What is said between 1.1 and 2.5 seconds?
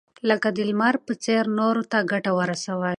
څېر نورو ته ګټه